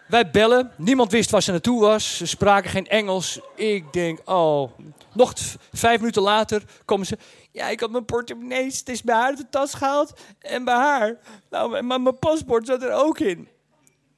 Wij 0.09 0.31
bellen, 0.31 0.73
niemand 0.77 1.13
wist 1.13 1.31
waar 1.31 1.43
ze 1.43 1.51
naartoe 1.51 1.81
was. 1.81 2.17
Ze 2.17 2.27
spraken 2.27 2.71
geen 2.71 2.87
Engels. 2.87 3.41
Ik 3.55 3.93
denk, 3.93 4.21
oh. 4.25 4.71
Nog 5.13 5.33
vijf 5.73 5.99
minuten 5.99 6.23
later 6.23 6.63
komen 6.85 7.07
ze. 7.07 7.19
Ja, 7.51 7.69
ik 7.69 7.81
had 7.81 7.91
mijn 7.91 8.05
portemonnee, 8.05 8.65
het 8.65 8.89
is 8.89 9.03
bij 9.03 9.15
haar 9.15 9.27
uit 9.27 9.37
de 9.37 9.49
tas 9.51 9.75
gehaald. 9.75 10.13
En 10.39 10.65
bij 10.65 10.75
haar. 10.75 11.19
Nou, 11.51 11.83
maar 11.83 12.01
mijn 12.01 12.19
paspoort 12.19 12.67
zat 12.67 12.83
er 12.83 12.93
ook 12.93 13.19
in. 13.19 13.49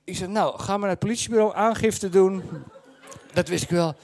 Ik 0.04 0.16
zei, 0.16 0.30
nou, 0.30 0.58
ga 0.58 0.70
maar 0.70 0.78
naar 0.78 0.88
het 0.88 0.98
politiebureau 0.98 1.54
aangifte 1.54 2.08
doen. 2.08 2.42
Dat 3.32 3.48
wist 3.48 3.62
ik 3.62 3.70
wel. 3.70 3.94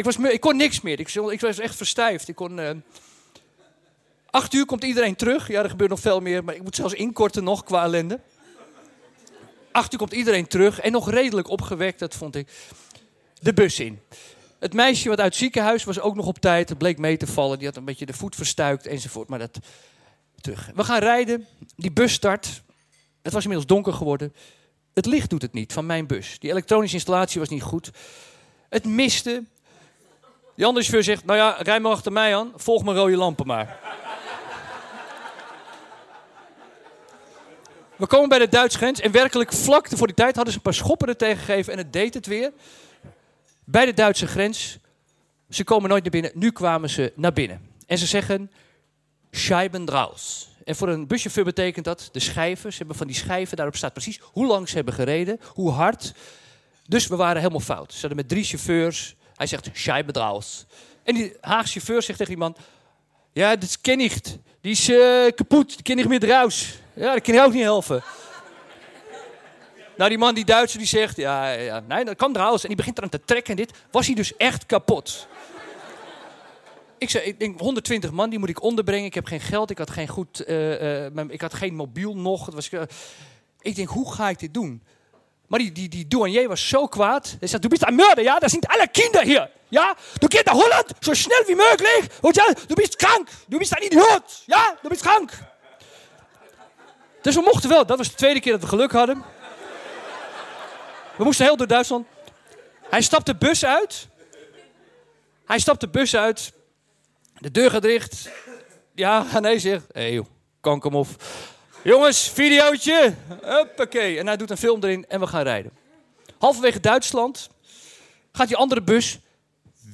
Ik, 0.00 0.06
was, 0.06 0.16
ik 0.16 0.40
kon 0.40 0.56
niks 0.56 0.80
meer. 0.80 1.00
Ik, 1.00 1.14
ik 1.14 1.40
was 1.40 1.58
echt 1.58 1.76
verstijfd. 1.76 2.28
Ik 2.28 2.34
kon, 2.34 2.58
uh, 2.58 2.70
acht 4.30 4.54
uur 4.54 4.66
komt 4.66 4.84
iedereen 4.84 5.16
terug. 5.16 5.48
Ja, 5.48 5.62
er 5.62 5.70
gebeurt 5.70 5.90
nog 5.90 6.00
veel 6.00 6.20
meer, 6.20 6.44
maar 6.44 6.54
ik 6.54 6.62
moet 6.62 6.76
zelfs 6.76 6.94
inkorten 6.94 7.44
nog 7.44 7.64
qua 7.64 7.82
ellende. 7.82 8.20
Acht 9.72 9.92
uur 9.92 9.98
komt 9.98 10.12
iedereen 10.12 10.46
terug 10.46 10.80
en 10.80 10.92
nog 10.92 11.10
redelijk 11.10 11.48
opgewekt, 11.48 11.98
dat 11.98 12.14
vond 12.14 12.36
ik. 12.36 12.48
De 13.40 13.52
bus 13.52 13.80
in. 13.80 14.00
Het 14.58 14.72
meisje 14.72 15.08
wat 15.08 15.18
uit 15.18 15.26
het 15.26 15.36
ziekenhuis 15.36 15.84
was 15.84 16.00
ook 16.00 16.14
nog 16.14 16.26
op 16.26 16.38
tijd. 16.38 16.68
Het 16.68 16.78
bleek 16.78 16.98
mee 16.98 17.16
te 17.16 17.26
vallen. 17.26 17.58
Die 17.58 17.66
had 17.66 17.76
een 17.76 17.84
beetje 17.84 18.06
de 18.06 18.12
voet 18.12 18.36
verstuikt 18.36 18.86
enzovoort. 18.86 19.28
Maar 19.28 19.38
dat 19.38 19.58
terug. 20.40 20.70
We 20.74 20.84
gaan 20.84 21.00
rijden. 21.00 21.46
Die 21.76 21.92
bus 21.92 22.12
start. 22.12 22.62
Het 23.22 23.32
was 23.32 23.42
inmiddels 23.42 23.68
donker 23.68 23.92
geworden. 23.92 24.34
Het 24.94 25.06
licht 25.06 25.30
doet 25.30 25.42
het 25.42 25.52
niet 25.52 25.72
van 25.72 25.86
mijn 25.86 26.06
bus. 26.06 26.38
Die 26.38 26.50
elektronische 26.50 26.96
installatie 26.96 27.40
was 27.40 27.48
niet 27.48 27.62
goed. 27.62 27.90
Het 28.68 28.84
miste. 28.84 29.44
Die 30.60 30.68
andere 30.68 30.86
chauffeur 30.86 31.14
zegt, 31.14 31.24
nou 31.24 31.38
ja, 31.38 31.56
rij 31.58 31.80
maar 31.80 31.92
achter 31.92 32.12
mij 32.12 32.36
aan. 32.36 32.52
Volg 32.56 32.84
mijn 32.84 32.96
rode 32.96 33.16
lampen 33.16 33.46
maar. 33.46 33.78
We 37.96 38.06
komen 38.06 38.28
bij 38.28 38.38
de 38.38 38.48
Duitse 38.48 38.78
grens 38.78 39.00
en 39.00 39.10
werkelijk 39.10 39.52
vlak 39.52 39.88
voor 39.88 40.06
die 40.06 40.16
tijd 40.16 40.34
hadden 40.34 40.52
ze 40.52 40.58
een 40.58 40.64
paar 40.64 40.74
schoppen 40.74 41.08
er 41.08 41.16
tegen 41.16 41.38
gegeven 41.38 41.72
en 41.72 41.78
het 41.78 41.92
deed 41.92 42.14
het 42.14 42.26
weer. 42.26 42.52
Bij 43.64 43.84
de 43.84 43.94
Duitse 43.94 44.26
grens. 44.26 44.78
Ze 45.50 45.64
komen 45.64 45.88
nooit 45.88 46.02
naar 46.02 46.12
binnen. 46.12 46.30
Nu 46.34 46.50
kwamen 46.50 46.90
ze 46.90 47.12
naar 47.16 47.32
binnen. 47.32 47.68
En 47.86 47.98
ze 47.98 48.06
zeggen, 48.06 48.50
Scheiben 49.30 49.84
draus. 49.84 50.48
En 50.64 50.76
voor 50.76 50.88
een 50.88 51.06
buschauffeur 51.06 51.44
betekent 51.44 51.84
dat 51.84 52.08
de 52.12 52.20
schijven. 52.20 52.72
Ze 52.72 52.78
hebben 52.78 52.96
van 52.96 53.06
die 53.06 53.16
schijven, 53.16 53.56
daarop 53.56 53.76
staat 53.76 53.92
precies 53.92 54.20
hoe 54.22 54.46
lang 54.46 54.68
ze 54.68 54.74
hebben 54.74 54.94
gereden, 54.94 55.40
hoe 55.46 55.70
hard. 55.70 56.14
Dus 56.86 57.06
we 57.06 57.16
waren 57.16 57.40
helemaal 57.40 57.60
fout. 57.60 57.92
Ze 57.92 58.00
hadden 58.00 58.18
met 58.18 58.28
drie 58.28 58.44
chauffeurs. 58.44 59.16
Hij 59.40 59.48
zegt, 59.48 59.68
Scheiben 59.72 60.12
draus. 60.12 60.66
En 61.02 61.14
die 61.14 61.36
Haagse 61.40 61.72
chauffeur 61.72 62.02
zegt 62.02 62.18
tegen 62.18 62.34
die 62.34 62.42
man, 62.42 62.56
ja, 63.32 63.56
dat 63.56 63.80
ken 63.80 64.00
ik. 64.00 64.20
Die 64.60 64.72
is 64.72 64.88
uh, 64.88 65.26
kapot, 65.34 65.68
die 65.68 65.82
ken 65.82 65.98
ik 65.98 66.08
meer 66.08 66.20
draus. 66.20 66.78
Ja, 66.94 67.12
dat 67.12 67.22
kan 67.22 67.34
je 67.34 67.42
ook 67.42 67.52
niet 67.52 67.62
helpen. 67.62 68.02
Nou, 69.96 70.08
die 70.08 70.18
man, 70.18 70.34
die 70.34 70.44
Duitser, 70.44 70.78
die 70.78 70.88
zegt, 70.88 71.16
ja, 71.16 71.50
ja 71.50 71.80
nee, 71.88 72.04
dat 72.04 72.16
kan 72.16 72.32
trouwens. 72.32 72.62
En 72.62 72.68
die 72.68 72.76
begint 72.76 72.96
eraan 72.98 73.10
te 73.10 73.24
trekken 73.24 73.50
en 73.50 73.56
dit. 73.56 73.78
Was 73.90 74.06
hij 74.06 74.14
dus 74.14 74.36
echt 74.36 74.66
kapot? 74.66 75.28
Ik 76.98 77.10
zei, 77.10 77.24
ik 77.24 77.38
denk 77.38 77.60
120 77.60 78.10
man, 78.10 78.30
die 78.30 78.38
moet 78.38 78.48
ik 78.48 78.62
onderbrengen. 78.62 79.06
Ik 79.06 79.14
heb 79.14 79.26
geen 79.26 79.40
geld, 79.40 79.70
ik 79.70 79.78
had 79.78 79.90
geen 79.90 80.08
goed, 80.08 80.42
uh, 80.46 81.06
uh, 81.06 81.24
ik 81.28 81.40
had 81.40 81.54
geen 81.54 81.74
mobiel 81.74 82.16
nog. 82.16 82.46
Het 82.46 82.54
was, 82.54 82.70
ik 83.60 83.74
denk, 83.74 83.88
hoe 83.88 84.12
ga 84.12 84.28
ik 84.28 84.38
dit 84.38 84.54
doen? 84.54 84.82
Maar 85.50 85.58
die, 85.58 85.72
die, 85.72 85.88
die 85.88 86.06
douanier 86.06 86.48
was 86.48 86.68
zo 86.68 86.86
kwaad. 86.86 87.36
Hij 87.38 87.48
zei, 87.48 87.60
du 87.60 87.68
bist 87.68 87.82
ein 87.84 87.94
Mörder, 87.94 88.22
ja? 88.22 88.38
Dat 88.38 88.50
zijn 88.50 88.62
alle 88.66 88.88
Kinder 88.88 89.22
hier. 89.22 89.50
Ja? 89.68 89.96
Du 90.18 90.26
gehst 90.28 90.44
naar 90.44 90.54
Holland, 90.54 90.92
zo 91.00 91.14
snel 91.14 91.42
wie 91.46 91.56
mogelijk. 91.56 92.06
Und 92.20 92.36
ja, 92.36 92.54
du 92.66 92.74
bist 92.74 92.96
krank. 92.96 93.28
Du 93.46 93.58
bist 93.58 93.72
ein 93.74 93.82
Idiot. 93.82 94.42
Ja, 94.46 94.78
du 94.82 94.88
bist 94.88 95.02
krank. 95.02 95.32
Dus 97.22 97.34
we 97.34 97.40
mochten 97.40 97.68
wel. 97.68 97.86
Dat 97.86 97.98
was 97.98 98.08
de 98.08 98.14
tweede 98.14 98.40
keer 98.40 98.52
dat 98.52 98.60
we 98.60 98.66
geluk 98.66 98.92
hadden. 98.92 99.24
We 101.16 101.24
moesten 101.24 101.46
heel 101.46 101.56
door 101.56 101.66
Duitsland. 101.66 102.06
Hij 102.90 103.02
stapt 103.02 103.26
de 103.26 103.34
bus 103.34 103.64
uit. 103.64 104.08
Hij 105.46 105.58
stapt 105.58 105.80
de 105.80 105.88
bus 105.88 106.16
uit. 106.16 106.52
De 107.38 107.50
deur 107.50 107.70
gaat 107.70 107.82
dicht. 107.82 108.30
Ja, 108.94 109.26
nee, 109.40 109.58
zegt. 109.58 109.84
Hé, 109.92 110.14
hey, 110.14 110.24
kanker 110.60 110.92
of. 110.92 111.08
Jongens, 111.82 112.28
videootje. 112.28 113.14
Huppakee. 113.42 114.18
En 114.18 114.26
hij 114.26 114.36
doet 114.36 114.50
een 114.50 114.56
film 114.56 114.84
erin 114.84 115.04
en 115.08 115.20
we 115.20 115.26
gaan 115.26 115.42
rijden. 115.42 115.72
Halverwege 116.38 116.80
Duitsland 116.80 117.50
gaat 118.32 118.48
die 118.48 118.56
andere 118.56 118.82
bus 118.82 119.18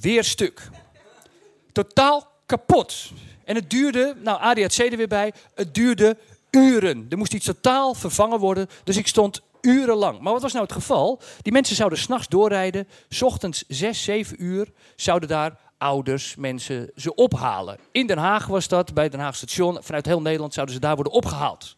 weer 0.01 0.25
stuk. 0.25 0.69
Totaal 1.73 2.27
kapot. 2.47 3.11
En 3.45 3.55
het 3.55 3.71
duurde, 3.71 4.17
nou 4.23 4.41
ADAC 4.41 4.73
er 4.73 4.97
weer 4.97 5.09
bij, 5.09 5.33
het 5.55 5.75
duurde 5.75 6.17
uren. 6.51 7.07
Er 7.11 7.19
moest 7.19 7.35
iets 7.35 7.47
totaal 7.47 7.95
vervangen 7.95 8.39
worden, 8.39 8.69
dus 8.85 8.97
ik 8.97 9.07
stond 9.07 9.41
urenlang. 9.61 10.21
Maar 10.21 10.33
wat 10.33 10.43
was 10.43 10.53
nou 10.53 10.65
het 10.65 10.75
geval? 10.75 11.21
Die 11.43 11.53
mensen 11.53 11.77
zouden 11.77 11.99
s'nachts 11.99 12.29
doorrijden, 12.29 12.89
s 13.09 13.23
ochtends 13.23 13.65
6, 13.69 14.03
7 14.03 14.45
uur 14.45 14.73
zouden 14.97 15.29
daar 15.29 15.59
ouders, 15.79 16.37
mensen 16.37 16.91
ze 16.97 17.15
ophalen. 17.15 17.79
In 17.93 18.07
Den 18.07 18.19
Haag 18.19 18.47
was 18.47 18.69
dat, 18.69 18.95
bij 18.95 19.09
Den 19.09 19.21
Haag 19.21 19.37
station. 19.37 19.79
Vanuit 19.83 20.07
heel 20.07 20.21
Nederland 20.21 20.55
zouden 20.55 20.75
ze 20.75 20.81
daar 20.81 20.95
worden 20.95 21.13
opgehaald. 21.13 21.76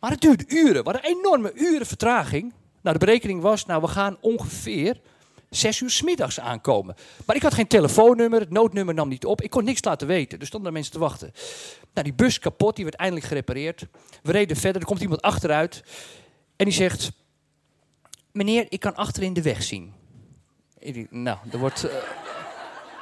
Maar 0.00 0.10
het 0.10 0.20
duurde 0.20 0.44
uren. 0.48 0.84
We 0.84 0.90
hadden 0.90 1.10
enorme 1.10 1.52
uren 1.54 1.86
vertraging. 1.86 2.52
Nou, 2.82 2.98
de 2.98 3.04
berekening 3.04 3.42
was, 3.42 3.66
nou, 3.66 3.80
we 3.80 3.88
gaan 3.88 4.16
ongeveer 4.20 5.00
zes 5.50 5.80
uur 5.80 5.90
s 5.90 6.02
middags 6.02 6.40
aankomen. 6.40 6.94
Maar 7.26 7.36
ik 7.36 7.42
had 7.42 7.54
geen 7.54 7.66
telefoonnummer, 7.66 8.40
het 8.40 8.50
noodnummer 8.50 8.94
nam 8.94 9.08
niet 9.08 9.24
op. 9.24 9.42
Ik 9.42 9.50
kon 9.50 9.64
niks 9.64 9.84
laten 9.84 10.06
weten, 10.06 10.38
dus 10.38 10.48
stonden 10.48 10.72
mensen 10.72 10.92
te 10.92 10.98
wachten. 10.98 11.32
Nou, 11.94 12.06
die 12.06 12.14
bus 12.14 12.38
kapot, 12.38 12.76
die 12.76 12.84
werd 12.84 12.96
eindelijk 12.96 13.26
gerepareerd. 13.26 13.86
We 14.22 14.32
reden 14.32 14.56
verder, 14.56 14.80
er 14.80 14.86
komt 14.86 15.00
iemand 15.00 15.22
achteruit. 15.22 15.82
En 16.56 16.64
die 16.64 16.74
zegt, 16.74 17.12
meneer, 18.32 18.66
ik 18.68 18.80
kan 18.80 18.94
achterin 18.94 19.32
de 19.32 19.42
weg 19.42 19.62
zien. 19.62 19.92
Nou, 21.10 21.38
er 21.52 21.58
wordt... 21.58 21.84
Uh, 21.84 21.90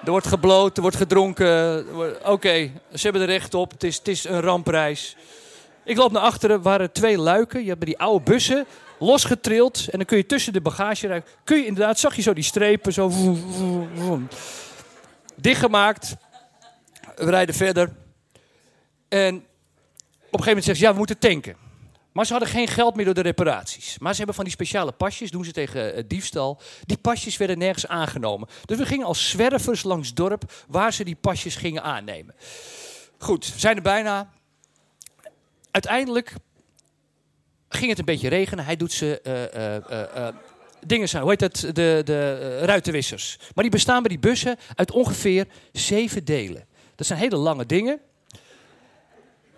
er 0.05 0.13
wordt 0.13 0.27
gebloot, 0.27 0.77
er 0.77 0.83
wordt 0.83 0.97
gedronken. 0.97 1.87
Oké, 2.25 2.71
ze 2.93 3.03
hebben 3.03 3.23
er 3.23 3.29
recht 3.29 3.55
op. 3.55 3.71
Het 3.71 3.85
is, 3.85 3.97
het 3.97 4.09
is 4.09 4.25
een 4.25 4.41
rampreis. 4.41 5.17
Ik 5.87 5.97
loop 5.97 6.13
naar 6.13 6.23
achteren, 6.23 6.63
waren 6.63 6.93
twee 6.93 7.19
luiken. 7.19 7.63
Je 7.63 7.69
hebt 7.69 7.85
die 7.85 7.99
oude 7.99 8.25
bussen 8.25 8.67
losgetrild. 8.99 9.89
En 9.89 9.99
dan 9.99 10.07
kun 10.07 10.17
je 10.17 10.27
tussen 10.27 10.53
de 10.53 10.61
bagage. 10.61 11.23
Kun 11.45 11.57
je 11.57 11.67
inderdaad, 11.67 11.99
zag 11.99 12.17
je 12.17 12.23
zo 12.23 12.33
die 12.33 12.45
strepen, 12.45 12.93
zo. 12.93 13.11
Dichtgemaakt. 15.35 16.17
We 17.17 17.31
rijden 17.31 17.55
verder. 17.55 17.95
En 19.09 19.35
op 19.35 19.43
een 20.43 20.45
gegeven 20.45 20.47
moment 20.47 20.65
zegt 20.65 20.79
ze, 20.79 20.85
ja, 20.85 20.91
we 20.91 20.99
moeten 20.99 21.19
tanken. 21.19 21.57
Maar 22.13 22.27
ze 22.27 22.33
hadden 22.33 22.51
geen 22.51 22.69
geld 22.69 22.95
meer 22.95 23.05
door 23.05 23.15
de 23.15 23.21
reparaties. 23.21 23.99
Maar 23.99 24.11
ze 24.11 24.17
hebben 24.17 24.35
van 24.35 24.45
die 24.45 24.53
speciale 24.53 24.93
pasjes, 24.93 25.31
doen 25.31 25.45
ze 25.45 25.53
tegen 25.53 25.99
uh, 25.99 26.05
diefstal. 26.07 26.61
Die 26.85 26.97
pasjes 26.97 27.37
werden 27.37 27.59
nergens 27.59 27.87
aangenomen. 27.87 28.49
Dus 28.65 28.79
we 28.79 28.87
gingen 28.87 29.07
als 29.07 29.31
zwervers 29.31 29.83
langs 29.83 30.15
dorp 30.15 30.53
waar 30.69 30.93
ze 30.93 31.05
die 31.05 31.17
pasjes 31.17 31.57
gingen 31.57 31.83
aannemen. 31.83 32.35
Goed, 33.19 33.53
we 33.53 33.59
zijn 33.59 33.77
er 33.77 33.83
bijna. 33.83 34.35
Uiteindelijk 35.77 36.33
ging 37.69 37.89
het 37.91 37.99
een 37.99 38.05
beetje 38.05 38.29
regenen. 38.29 38.65
Hij 38.65 38.77
doet 38.77 38.93
ze 38.93 39.21
uh, 39.27 40.23
uh, 40.23 40.29
dingen 40.87 41.09
zijn, 41.09 41.23
hoe 41.23 41.31
heet 41.31 41.41
het, 41.41 41.61
de, 41.61 42.01
de 42.05 42.59
ruitenwissers. 42.59 43.39
Maar 43.55 43.65
die 43.65 43.73
bestaan 43.73 44.03
bij 44.03 44.11
die 44.11 44.19
bussen 44.19 44.57
uit 44.75 44.91
ongeveer 44.91 45.47
zeven 45.73 46.25
delen. 46.25 46.67
Dat 46.95 47.07
zijn 47.07 47.19
hele 47.19 47.37
lange 47.37 47.67
dingen. 47.67 48.01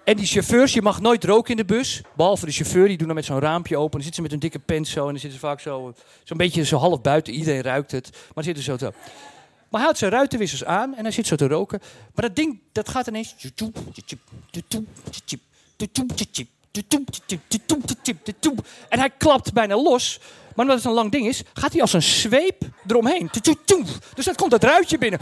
En 0.04 0.16
die 0.16 0.26
chauffeurs, 0.26 0.72
je 0.72 0.82
mag 0.82 1.00
nooit 1.00 1.24
roken 1.24 1.50
in 1.50 1.56
de 1.56 1.64
bus. 1.64 2.02
Behalve 2.16 2.46
de 2.46 2.52
chauffeur, 2.52 2.88
die 2.88 2.96
doen 2.96 3.06
dan 3.06 3.16
met 3.16 3.24
zo'n 3.24 3.40
raampje 3.40 3.76
open. 3.76 3.90
Dan 3.90 4.02
zitten 4.02 4.14
ze 4.14 4.22
met 4.22 4.32
een 4.32 4.50
dikke 4.50 4.58
pen 4.58 4.84
zo. 4.84 5.00
En 5.00 5.10
dan 5.10 5.18
zitten 5.18 5.40
ze 5.40 5.46
vaak 5.46 5.60
zo, 5.60 5.94
zo'n 6.24 6.36
beetje 6.36 6.64
zo 6.64 6.76
half 6.76 7.00
buiten. 7.00 7.32
Iedereen 7.32 7.62
ruikt 7.62 7.90
het. 7.90 8.10
Maar 8.34 8.44
zitten 8.44 8.64
zo 8.64 8.78
zo. 8.78 8.90
Maar 8.90 8.96
hij 9.70 9.80
houdt 9.80 9.98
zijn 9.98 10.10
ruitenwissers 10.10 10.64
aan 10.64 10.94
en 10.94 11.02
hij 11.02 11.12
zit 11.12 11.26
zo 11.26 11.36
te 11.36 11.48
roken. 11.48 11.80
Maar 12.14 12.26
dat 12.26 12.36
ding, 12.36 12.60
dat 12.72 12.88
gaat 12.88 13.06
ineens... 13.06 13.34
En 18.88 18.98
hij 18.98 19.10
klapt 19.18 19.52
bijna 19.52 19.76
los. 19.76 20.20
Maar 20.54 20.66
omdat 20.66 20.76
het 20.76 20.86
een 20.86 20.92
lang 20.92 21.12
ding 21.12 21.26
is, 21.26 21.42
gaat 21.54 21.72
hij 21.72 21.80
als 21.80 21.92
een 21.92 22.02
zweep 22.02 22.62
eromheen. 22.86 23.30
Dus 24.14 24.24
dat 24.24 24.36
komt 24.36 24.50
dat 24.50 24.62
ruitje 24.62 24.98
binnen. 24.98 25.20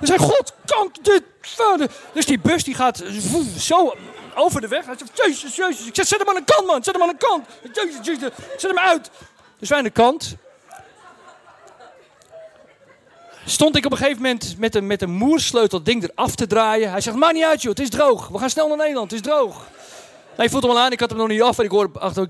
Dus 0.00 0.08
hij, 0.08 0.18
god, 0.18 0.54
kan 0.64 0.92
dit. 1.02 1.22
Dus 2.12 2.26
die 2.26 2.38
bus 2.38 2.64
die 2.64 2.74
gaat 2.74 3.02
zo 3.58 3.94
over 4.34 4.60
de 4.60 4.68
weg. 4.68 4.86
Jezus, 5.14 5.56
jezus. 5.56 5.86
Ik 5.86 5.94
zeg, 5.94 6.06
zet 6.06 6.18
hem 6.18 6.28
aan 6.28 6.34
de 6.34 6.44
kant, 6.44 6.66
man. 6.66 6.84
Zet 6.84 6.94
hem 6.94 7.02
aan 7.02 7.08
de 7.08 7.26
kant. 7.26 7.46
Zet 8.56 8.70
hem 8.70 8.78
uit. 8.78 9.10
Dus 9.58 9.68
wij 9.68 9.78
aan 9.78 9.84
de 9.84 9.90
kant. 9.90 10.36
Stond 13.50 13.76
ik 13.76 13.84
op 13.84 13.92
een 13.92 13.98
gegeven 13.98 14.22
moment 14.22 14.58
met 14.58 14.74
een, 14.74 14.86
met 14.86 15.02
een 15.02 15.10
moersleutel 15.10 15.82
ding 15.82 16.02
eraf 16.02 16.34
te 16.34 16.46
draaien. 16.46 16.90
Hij 16.90 17.00
zegt, 17.00 17.16
maakt 17.16 17.34
niet 17.34 17.44
uit 17.44 17.62
joh, 17.62 17.70
het 17.70 17.80
is 17.80 17.90
droog. 17.90 18.28
We 18.28 18.38
gaan 18.38 18.50
snel 18.50 18.68
naar 18.68 18.76
Nederland, 18.76 19.10
het 19.10 19.20
is 19.20 19.26
droog. 19.26 19.68
Hij 20.34 20.44
je 20.44 20.50
voelt 20.50 20.62
hem 20.62 20.72
al 20.72 20.78
aan, 20.78 20.92
ik 20.92 21.00
had 21.00 21.10
hem 21.10 21.18
nog 21.18 21.28
niet 21.28 21.42
af 21.42 21.58
en 21.58 21.64
ik 21.64 21.70
hoorde 21.70 21.98
achter 21.98 22.28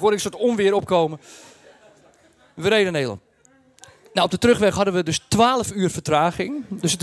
hoorde 0.00 0.06
ik 0.06 0.12
een 0.12 0.20
soort 0.20 0.36
onweer 0.36 0.74
opkomen. 0.74 1.20
We 2.54 2.68
reden 2.68 2.82
naar 2.82 2.92
Nederland. 2.92 3.20
Nou, 4.12 4.26
op 4.26 4.30
de 4.30 4.38
terugweg 4.38 4.74
hadden 4.74 4.94
we 4.94 5.02
dus 5.02 5.20
12 5.28 5.72
uur 5.72 5.90
vertraging. 5.90 6.64
Dus. 6.68 6.96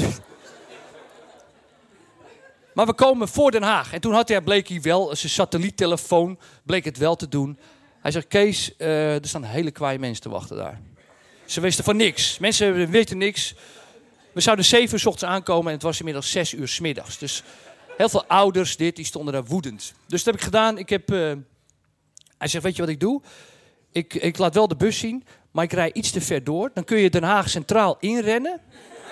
Maar 2.73 2.85
we 2.85 2.93
komen 2.93 3.27
voor 3.27 3.51
Den 3.51 3.63
Haag. 3.63 3.93
En 3.93 4.01
toen 4.01 4.13
had 4.13 4.29
hij, 4.29 4.41
bleek 4.41 4.67
hij 4.67 4.81
wel, 4.81 5.15
zijn 5.15 5.31
satelliettelefoon, 5.31 6.39
bleek 6.63 6.85
het 6.85 6.97
wel 6.97 7.15
te 7.15 7.27
doen. 7.27 7.57
Hij 8.01 8.11
zegt, 8.11 8.27
Kees, 8.27 8.73
uh, 8.77 9.15
er 9.15 9.27
staan 9.27 9.43
hele 9.43 9.71
kwaaie 9.71 9.99
mensen 9.99 10.23
te 10.23 10.29
wachten 10.29 10.57
daar. 10.57 10.79
Ze 11.53 11.61
wisten 11.61 11.83
van 11.83 11.95
niks. 11.95 12.39
Mensen 12.39 12.89
weten 12.89 13.17
niks. 13.17 13.53
We 14.31 14.41
zouden 14.41 14.65
7 14.65 14.97
uur 14.99 15.07
ochtends 15.07 15.33
aankomen 15.33 15.67
en 15.67 15.73
het 15.73 15.81
was 15.81 15.97
inmiddels 15.99 16.31
6 16.31 16.53
uur 16.53 16.67
s 16.67 16.79
middags. 16.79 17.17
Dus 17.17 17.43
heel 17.97 18.09
veel 18.09 18.25
ouders, 18.25 18.77
dit, 18.77 18.95
die 18.95 19.05
stonden 19.05 19.33
daar 19.33 19.43
woedend. 19.45 19.93
Dus 20.07 20.23
dat 20.23 20.25
heb 20.25 20.35
ik 20.35 20.41
gedaan. 20.41 20.77
Ik 20.77 20.89
heb, 20.89 21.11
uh, 21.11 21.31
hij 22.37 22.47
zegt, 22.47 22.63
weet 22.63 22.75
je 22.75 22.81
wat 22.81 22.91
ik 22.91 22.99
doe? 22.99 23.21
Ik, 23.91 24.13
ik 24.13 24.37
laat 24.37 24.53
wel 24.53 24.67
de 24.67 24.75
bus 24.75 24.97
zien, 24.97 25.23
maar 25.51 25.63
ik 25.63 25.73
rij 25.73 25.93
iets 25.93 26.11
te 26.11 26.21
ver 26.21 26.43
door. 26.43 26.71
Dan 26.73 26.83
kun 26.83 26.97
je 26.97 27.09
Den 27.09 27.23
Haag 27.23 27.49
Centraal 27.49 27.97
inrennen. 27.99 28.61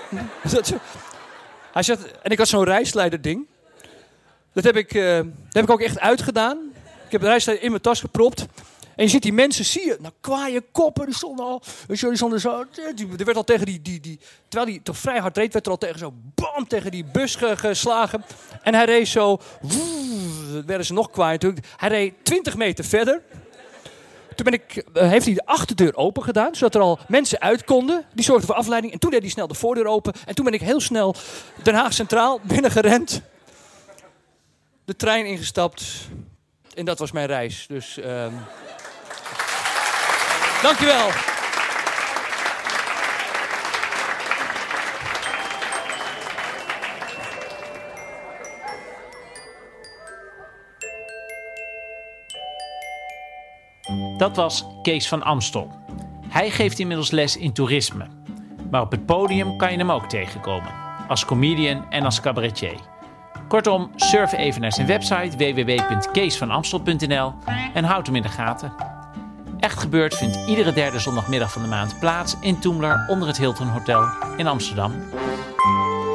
hij 1.73 1.83
zegt, 1.83 2.21
en 2.21 2.31
ik 2.31 2.37
had 2.37 2.47
zo'n 2.47 2.63
reisleider 2.63 3.21
ding. 3.21 3.47
Dat 4.53 4.63
heb, 4.63 4.75
ik, 4.75 4.93
uh, 4.93 5.15
dat 5.15 5.25
heb 5.49 5.63
ik 5.63 5.69
ook 5.69 5.81
echt 5.81 5.99
uitgedaan. 5.99 6.57
Ik 7.05 7.11
heb 7.11 7.21
de 7.21 7.27
reisleider 7.27 7.65
in 7.65 7.71
mijn 7.71 7.83
tas 7.83 7.99
gepropt. 7.99 8.45
En 8.95 9.03
je 9.03 9.09
ziet 9.09 9.21
die 9.21 9.33
mensen, 9.33 9.65
zie 9.65 9.85
je, 9.85 9.97
nou 9.99 10.13
kwaaie 10.19 10.61
koppen, 10.71 11.05
die 11.05 11.15
stonden 11.15 11.45
al, 11.45 11.61
die 11.87 12.15
stonden 12.15 12.39
zo, 12.39 12.65
er 13.17 13.25
werd 13.25 13.37
al 13.37 13.43
tegen 13.43 13.65
die, 13.65 13.81
die, 13.81 13.99
die, 13.99 14.19
terwijl 14.47 14.71
hij 14.71 14.81
toch 14.83 14.97
vrij 14.97 15.19
hard 15.19 15.37
reed, 15.37 15.53
werd 15.53 15.65
er 15.65 15.71
al 15.71 15.77
tegen 15.77 15.99
zo, 15.99 16.13
bam, 16.35 16.67
tegen 16.67 16.91
die 16.91 17.05
bus 17.05 17.35
geslagen. 17.35 18.23
En 18.61 18.73
hij 18.73 18.85
reed 18.85 19.07
zo, 19.07 19.39
woe, 19.61 20.63
werden 20.65 20.85
ze 20.85 20.93
nog 20.93 21.09
kwaai 21.09 21.31
natuurlijk. 21.31 21.65
Hij 21.77 21.89
reed 21.89 22.13
20 22.23 22.55
meter 22.55 22.85
verder. 22.85 23.21
Toen 24.35 24.51
ben 24.51 24.53
ik, 24.53 24.85
eh, 24.93 25.09
heeft 25.09 25.25
hij 25.25 25.33
de 25.33 25.45
achterdeur 25.45 25.95
open 25.95 26.23
gedaan, 26.23 26.55
zodat 26.55 26.75
er 26.75 26.81
al 26.81 26.99
mensen 27.07 27.39
uit 27.39 27.63
konden. 27.63 28.05
Die 28.13 28.23
zorgden 28.23 28.47
voor 28.47 28.55
afleiding. 28.55 28.93
En 28.93 28.99
toen 28.99 29.11
deed 29.11 29.21
hij 29.21 29.29
snel 29.29 29.47
de 29.47 29.53
voordeur 29.53 29.85
open. 29.85 30.13
En 30.25 30.35
toen 30.35 30.45
ben 30.45 30.53
ik 30.53 30.61
heel 30.61 30.79
snel 30.79 31.15
Den 31.63 31.73
Haag 31.73 31.93
Centraal 31.93 32.39
binnengerend. 32.53 33.21
De 34.85 34.95
trein 34.95 35.25
ingestapt. 35.25 35.83
En 36.73 36.85
dat 36.85 36.99
was 36.99 37.11
mijn 37.11 37.27
reis. 37.27 37.65
Dus, 37.67 37.97
ehm 37.97 38.33
dankjewel. 40.61 41.09
Dat 54.17 54.35
was 54.35 54.65
Kees 54.81 55.07
van 55.07 55.23
Amstel. 55.23 55.71
Hij 56.29 56.49
geeft 56.49 56.79
inmiddels 56.79 57.11
les 57.11 57.37
in 57.37 57.53
toerisme. 57.53 58.07
Maar 58.71 58.81
op 58.81 58.91
het 58.91 59.05
podium 59.05 59.57
kan 59.57 59.71
je 59.71 59.77
hem 59.77 59.91
ook 59.91 60.09
tegenkomen. 60.09 60.73
Als 61.07 61.25
comedian 61.25 61.91
en 61.91 62.05
als 62.05 62.21
cabaretier. 62.21 62.79
Kortom, 63.47 63.91
surf 63.95 64.33
even 64.33 64.61
naar 64.61 64.71
zijn 64.71 64.87
website 64.87 65.37
www.keesvanamstel.nl 65.37 67.33
en 67.73 67.83
houd 67.83 68.05
hem 68.05 68.15
in 68.15 68.21
de 68.21 68.29
gaten. 68.29 68.80
Echt 69.71 69.79
Gebeurd 69.79 70.15
vindt 70.15 70.39
iedere 70.47 70.73
derde 70.73 70.99
zondagmiddag 70.99 71.51
van 71.51 71.61
de 71.61 71.67
maand 71.67 71.99
plaats 71.99 72.35
in 72.39 72.59
Toemler 72.59 73.05
onder 73.07 73.27
het 73.27 73.37
Hilton 73.37 73.67
Hotel 73.67 74.03
in 74.37 74.47
Amsterdam. 74.47 74.93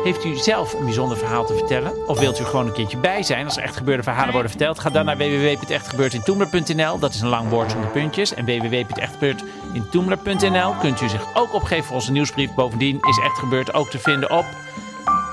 Heeft 0.05 0.25
u 0.25 0.35
zelf 0.35 0.73
een 0.73 0.85
bijzonder 0.85 1.19
verhaal 1.19 1.47
te 1.47 1.55
vertellen? 1.55 2.09
Of 2.09 2.19
wilt 2.19 2.41
u 2.41 2.45
gewoon 2.45 2.67
een 2.67 2.73
keertje 2.73 2.99
bij 2.99 3.23
zijn 3.23 3.45
als 3.45 3.57
er 3.57 3.63
echt 3.63 3.77
gebeurde 3.77 4.03
verhalen 4.03 4.33
worden 4.33 4.51
verteld? 4.51 4.79
Ga 4.79 4.91
dan 4.91 5.05
naar 5.05 5.17
www.echtgebeurdintoemler.nl. 5.17 6.99
Dat 6.99 7.15
is 7.15 7.21
een 7.21 7.29
lang 7.29 7.49
woord 7.49 7.71
zonder 7.71 7.91
puntjes. 7.91 8.35
En 8.35 8.45
www.echtgebeurdintoemler.nl 8.45 10.75
kunt 10.81 11.01
u 11.01 11.09
zich 11.09 11.27
ook 11.35 11.55
opgeven 11.55 11.85
voor 11.85 11.95
onze 11.95 12.13
nieuwsbrief. 12.13 12.55
Bovendien 12.55 12.99
is 13.01 13.19
Echt 13.19 13.39
Gebeurd 13.39 13.75
ook 13.75 13.91
te 13.91 13.99
vinden 13.99 14.31
op... 14.31 14.47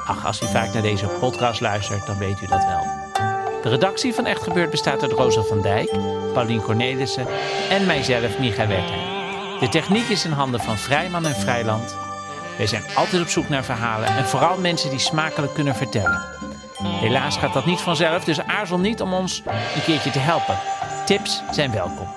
Ach, 0.06 0.26
als 0.26 0.42
u 0.42 0.46
vaak 0.46 0.74
naar 0.74 0.82
deze 0.82 1.08
podcast 1.08 1.62
luistert, 1.62 2.06
dan 2.06 2.18
weet 2.18 2.42
u 2.42 2.48
dat 2.48 2.66
wel. 2.66 3.03
De 3.64 3.70
redactie 3.70 4.14
van 4.14 4.26
Echt 4.26 4.44
Gebeurd 4.44 4.70
bestaat 4.70 5.02
uit 5.02 5.12
Rosa 5.12 5.42
van 5.42 5.62
Dijk, 5.62 5.92
Paulien 6.34 6.62
Cornelissen 6.62 7.28
en 7.70 7.86
mijzelf, 7.86 8.40
Micha 8.40 8.68
Wertheim. 8.68 9.60
De 9.60 9.70
techniek 9.70 10.08
is 10.08 10.26
in 10.26 10.32
handen 10.32 10.60
van 10.60 10.78
Vrijman 10.78 11.26
en 11.26 11.36
Vrijland... 11.36 11.96
Wij 12.58 12.68
zijn 12.68 12.84
altijd 12.96 13.22
op 13.22 13.28
zoek 13.28 13.50
naar 13.50 13.64
verhalen 13.64 14.08
en 14.08 14.26
vooral 14.26 14.60
mensen 14.60 14.90
die 14.90 15.00
smakelijk 15.00 15.54
kunnen 15.54 15.76
vertellen. 15.76 16.26
Helaas 16.84 17.38
gaat 17.38 17.54
dat 17.54 17.66
niet 17.66 17.80
vanzelf, 17.82 18.24
dus 18.24 18.42
aarzel 18.42 18.80
niet 18.80 19.02
om 19.02 19.14
ons 19.14 19.44
een 19.76 19.84
keertje 19.86 20.12
te 20.12 20.20
helpen. 20.20 20.58
Tips 21.06 21.44
zijn 21.52 21.72
welkom. 21.72 22.08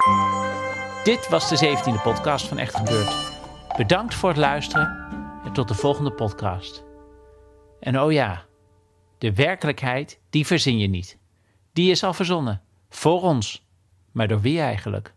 Dit 1.05 1.29
was 1.29 1.49
de 1.49 1.76
17e 1.76 2.03
podcast 2.03 2.49
van 2.49 2.59
Echt 2.59 2.76
Gebeurd. 2.76 3.15
Bedankt 3.76 4.15
voor 4.15 4.29
het 4.29 4.38
luisteren 4.38 5.07
en 5.45 5.53
tot 5.53 5.69
de 5.69 5.75
volgende 5.75 6.12
podcast. 6.12 6.85
En 7.81 8.00
oh 8.00 8.12
ja, 8.12 8.45
de 9.19 9.33
werkelijkheid, 9.33 10.21
die 10.31 10.47
verzin 10.47 10.79
je 10.79 10.88
niet. 10.88 11.19
Die 11.76 11.90
is 11.90 12.02
al 12.02 12.14
verzonnen. 12.14 12.61
Voor 12.88 13.23
ons. 13.23 13.66
Maar 14.12 14.28
door 14.28 14.40
wie 14.40 14.61
eigenlijk? 14.61 15.14